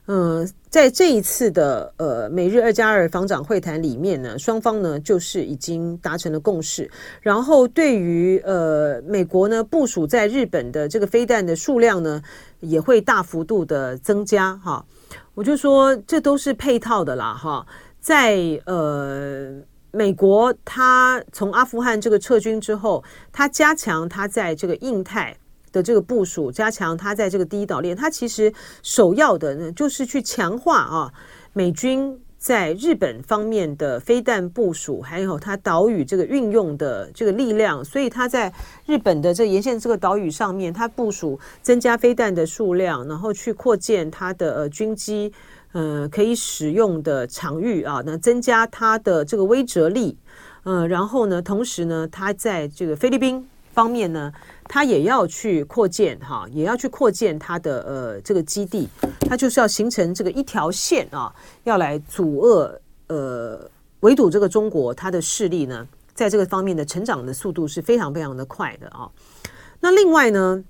[0.07, 6.91] 嗯、在这一次的呃美日二加二防长会谈里面呢，双方呢就是已经达成了共识。
[7.21, 12.21] 然后对于呃美国呢部署在日本的这个飞弹的数量呢
[12.59, 14.85] 也会大幅度的增加哈。
[15.35, 17.65] 我就说这都是配套的啦哈，
[18.03, 19.63] 在呃。
[19.95, 25.37] 美国他从阿富汗这个撤军之后，他加强他在这个印太
[25.71, 27.95] 的这个部署，加强他在这个第一岛链。
[27.95, 28.51] 他其实
[28.83, 31.13] 首要的呢，就是去强化啊
[31.53, 37.85] 美军在日本方面的飞弹部署，还有他岛屿这个运用的这个力量。
[37.85, 38.51] 所以他在
[38.87, 45.31] 日本的这沿线这个岛屿上面，他部署增加飞弹的数量，然后去扩建他的呃军机。
[45.73, 50.19] 呃，可以使用的场域啊，那增加它的这个威慑力，
[50.65, 54.31] 呃，然后呢，同时呢，它在这个菲律宾方面呢，
[54.65, 58.87] 它也要去扩建哈，也要去扩建它的呃这个基地，
[59.21, 63.71] 它就是要形成这个一条线啊，要来阻遏呃
[64.01, 69.11] 围堵这个中国，它的势力呢，在这个方面的成长的速度是非常非常的快的啊。
[69.81, 70.63] 那另外呢，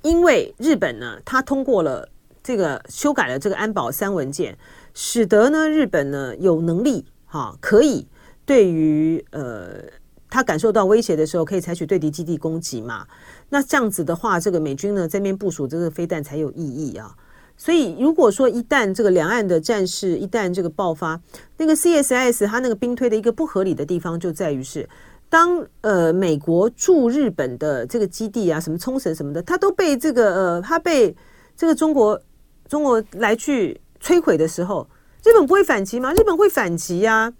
[0.00, 2.08] 因为日本呢，它通过了。
[2.46, 4.56] 这个修改了这个安保三文件，
[4.94, 8.06] 使得呢日本呢有能力哈，可以
[8.44, 9.82] 对于呃
[10.30, 13.04] 他感受到威胁的时候，可以采取对敌基地攻击嘛。
[13.48, 17.12] 那这样子的话，这个美军呢在那边部署这个飞弹才有意义啊。
[17.56, 21.20] 所以如果说一旦这个两岸的战事一旦这个爆发，
[21.56, 24.88] 那个 C S S 它那个兵推的一个不合理的地方就在于是，
[25.28, 31.16] 当呃美国驻日本的这个基地啊，什么冲绳什么的，它都被这个呃它被
[31.56, 32.20] 这个中国。
[32.68, 34.86] 中国来去摧毁的时候，
[35.24, 36.12] 日本不会反击吗？
[36.12, 37.32] 日本会反击呀，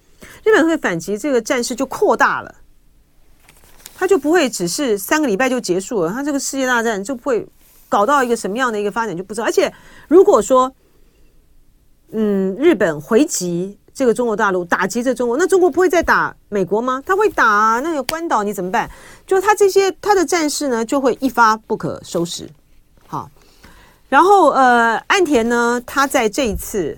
[0.44, 2.54] 日本会反击，这个战事就扩大了，
[3.94, 7.46] 它就不会只是三个礼拜就结束了，它这个世界大战就不会
[7.88, 9.46] 搞到一个什么样的一个发展就不知道。
[9.46, 9.72] 而且
[10.08, 10.72] 如果说，
[12.12, 17.02] 嗯，日本回击这个中国大陆，打击这中国，那中国不会再打美国吗？
[17.04, 18.90] 他会打啊，那个关岛你怎么办？
[19.26, 22.48] 就他这些他的战事呢，就会一发不可收拾。
[23.06, 23.30] 好。
[24.08, 26.96] 然后，呃，岸田呢，他在这一次，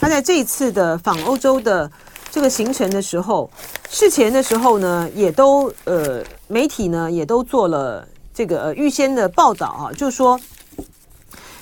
[0.00, 1.88] 他在这一次的访欧洲的
[2.28, 3.48] 这个行程的时候，
[3.88, 8.04] 事前的时候呢，也都呃，媒体呢也都做了
[8.34, 10.40] 这个预先的报道啊，就是说，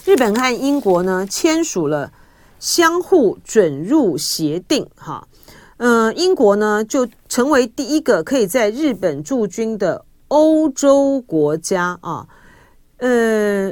[0.07, 2.11] 日本和英国呢签署了
[2.59, 5.29] 相互准入协定，哈，
[5.77, 12.27] 呃，英国呢就成为第一个可以在日本驻军的欧洲国家啊，
[12.97, 13.71] 呃。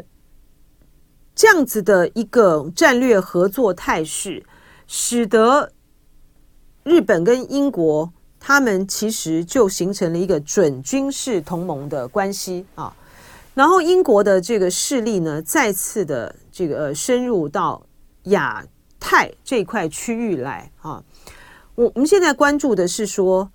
[1.34, 4.44] 这样子的一个战略合作态势，
[4.86, 5.72] 使得
[6.84, 12.94] 日本跟英国他们其实就形成了一个准军事同盟的关系啊。
[13.54, 17.84] 然后英国的这个势力呢，再次的这个深入到
[18.24, 18.64] 亚
[19.00, 21.02] 太这块区域来啊。
[21.74, 23.50] 我我们现在关注的是说，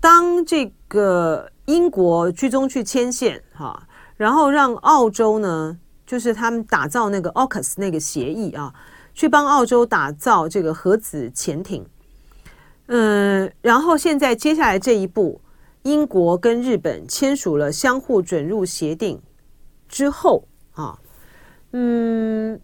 [0.00, 3.86] 当这个英国居中去牵线哈。
[4.16, 5.78] 然后让澳洲呢，
[6.10, 8.74] 就是他们打造那个 AUKUS 那个协议啊，
[9.14, 11.86] 去帮澳洲打造这个核子潜艇。
[12.86, 15.40] 嗯，然后现在接下来这一步，
[15.82, 19.22] 英国跟日本签署了相互准入协定
[19.88, 20.98] 之后啊，
[21.70, 22.60] 嗯，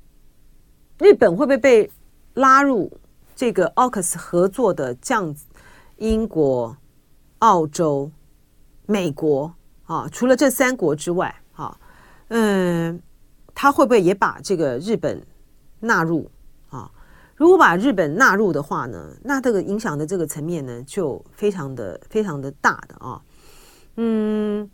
[0.99, 1.89] 日本会不会被
[2.35, 2.99] 拉入
[3.37, 5.47] 这个 AUKUS 合作的这样子？
[5.99, 6.77] 英国、
[7.39, 8.11] 澳洲、
[8.87, 11.79] 美国啊，除了这三国之外，啊，
[12.27, 13.01] 嗯，
[13.57, 15.21] 他会不会也把这个日本
[15.81, 16.31] 纳入
[16.69, 16.91] 啊？
[17.37, 23.23] 如果把日本纳入的话呢，那这个影响的这个层面呢，就非常的非常的大的啊。
[23.97, 24.71] 嗯，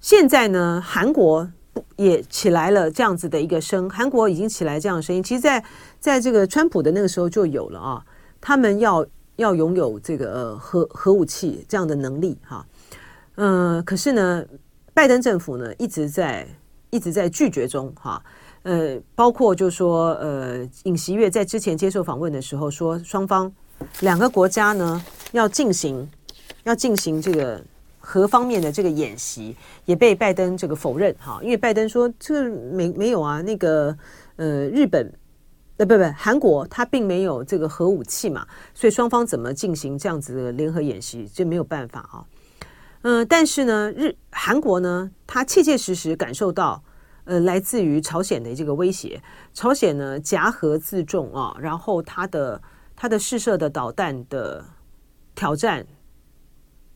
[0.00, 1.50] 现在呢，韩国
[1.96, 5.22] 也起来了这样子的一个声，韩国已经起来这样的声音。
[5.22, 5.64] 其实在，
[5.98, 8.04] 在这个川普的那个时候就有了啊，
[8.38, 12.66] 他们要要拥有这个核核武器这样的能力哈。
[13.36, 14.44] 嗯，可是呢，
[14.92, 16.46] 拜登政府呢一直在
[16.94, 18.22] 一直在拒绝中哈。
[18.62, 23.52] 呃，包括就说，呃，尹锡悦在之前接受访问的时候说，双方
[24.00, 26.08] 两个国家呢要进行
[26.62, 27.60] 要进行这个
[27.98, 33.94] 核方面的这个演习，也被拜登这个否认哈，因为拜登说这个没没有啊，那个
[34.36, 35.12] 呃日本
[35.76, 42.24] 呃不不韩国他并没有这个核武器嘛，所以双方怎么进行这样子的联合演习，这没有办法啊。
[43.04, 46.82] 嗯、呃，但是呢，日韩国呢，他切切实实感受到。
[47.26, 49.18] 呃，来自于朝鲜的这个威胁，
[49.54, 52.60] 朝鲜呢夹核自重啊，然后它的
[52.94, 54.62] 它的试射的导弹的
[55.34, 55.86] 挑战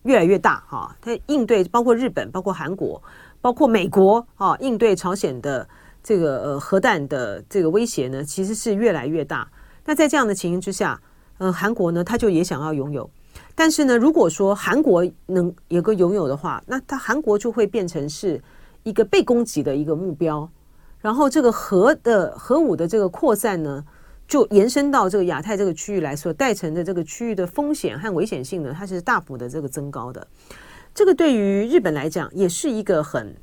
[0.03, 3.03] 越来越大哈，它应对包括日本、包括韩国、
[3.41, 5.67] 包括美国啊，应对朝鲜的
[6.03, 9.51] 这个呃核弹的这个威胁呢，其实是越来越大。
[9.87, 11.01] 那在这样的情形之下，
[11.39, 13.11] 呃，韩国呢，他就也想要拥有，
[13.59, 18.41] 但是呢，如果说韩国能有个拥有的话，那它韩国就会变成是。
[18.85, 20.49] 一个被攻击的一个目标，
[21.01, 23.85] 然后这个核的核武的这个扩散呢，
[24.27, 30.27] 就延伸到这个亚太这个区域来说，带成的这个区域的风险和危险性呢，它是大幅的这个增高的。
[30.95, 33.37] 这个对于日本来讲，也是一个很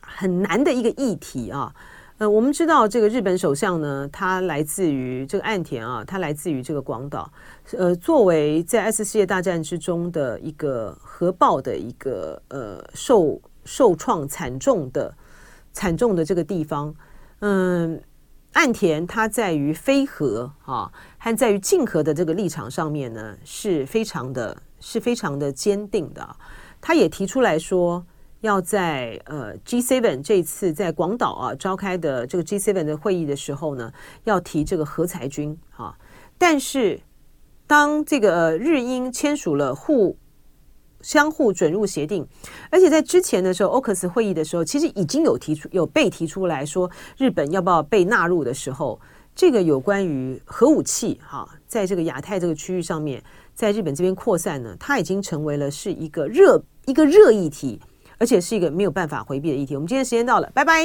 [0.00, 1.74] 很难的一个议题啊。
[2.18, 7.32] 呃，我们知道这个日本首相呢，他来自于这个岸田啊，他来自于这个广岛。
[7.76, 13.40] 呃，作为在二次世界大战之中的一个核爆的一个呃受。
[13.64, 15.14] 受创惨重的、
[15.74, 16.94] 惨重的这个地方，
[17.40, 18.02] 嗯，
[18.54, 26.26] 岸田他在于非核啊，和在于禁核的这个立场上面呢，是非常的、是非常的坚定的。
[26.80, 28.02] 他也提出来说，
[28.40, 33.92] 要在呃 G seven 这次在广岛啊召开的这个 G seven 的会议的时候呢，
[34.24, 35.96] 要提这个核裁军啊。
[36.36, 37.00] 但是
[37.66, 40.16] 当这个日英签署了互
[41.00, 42.26] 相互准入协定，
[42.70, 49.00] 而且在之前的时候，AUKUS 会议的时候，其实已经有提出有被提出来说，日本要不要被纳入的时候，
[49.34, 53.22] 这个有关于核武器哈，在这个亚太这个区域上面，
[53.54, 57.80] 在日本这边扩散呢，它已经成为了是一个热一个热议题，
[58.18, 59.74] 而且是一个没有办法回避的议题。
[59.74, 60.84] 我们今天时间到了，拜拜。